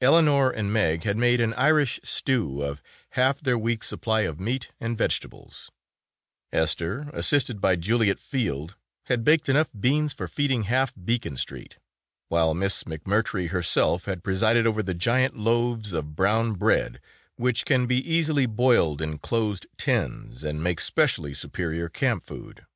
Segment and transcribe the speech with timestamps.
[0.00, 4.70] Eleanor and Meg had made an Irish stew of half their week's supply of meat
[4.80, 5.70] and vegetables;
[6.52, 11.76] Esther, assisted by Juliet Field, had baked enough beans for feeding half Beacon Street;
[12.28, 17.00] while Miss McMurtry herself had presided over the giant loaves of brown bread,
[17.36, 22.66] which can be easily boiled in closed tins and make specially superior camp food.